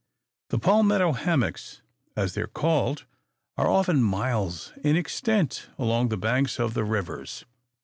[0.49, 1.83] The palmetto hammocks,
[2.15, 3.05] as they are called,
[3.55, 7.45] are often miles in extent along the banks of the rivers.